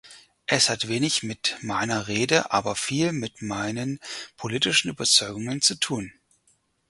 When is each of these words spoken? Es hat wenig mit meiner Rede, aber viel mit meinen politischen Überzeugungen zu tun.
Es 0.47 0.67
hat 0.71 0.87
wenig 0.87 1.21
mit 1.21 1.57
meiner 1.61 2.07
Rede, 2.07 2.51
aber 2.51 2.75
viel 2.75 3.11
mit 3.11 3.43
meinen 3.43 3.99
politischen 4.35 4.89
Überzeugungen 4.89 5.61
zu 5.61 5.75
tun. 5.75 6.11